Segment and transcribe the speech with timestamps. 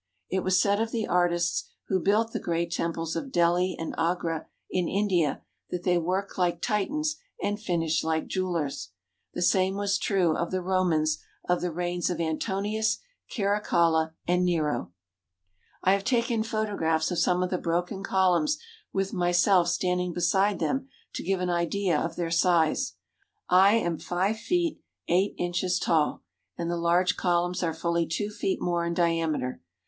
[0.31, 4.47] It was said of the artists who built the great temples of Delhi and Agra
[4.67, 8.89] in India that they worked like Titans and finished like jewellers.
[9.35, 11.17] The same was true of 238 BAALBEK THE WONDERFUL the Romans
[11.47, 12.97] of the reigns of Antonius,
[13.29, 14.91] Caracalla, and Nero.
[15.83, 18.57] I have taken photographs of some of the broken col umns
[18.91, 22.93] with myself standing beside them to give an idea of their size.
[23.51, 26.23] I am five feet eight inches tall
[26.57, 29.61] and the large columns are fully two feet more in diameter.